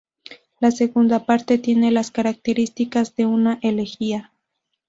La 0.59 0.71
segunda 0.71 1.27
parte 1.27 1.59
tiene 1.59 1.91
las 1.91 2.09
características 2.09 3.15
de 3.15 3.27
una 3.27 3.59
elegía. 3.61 4.31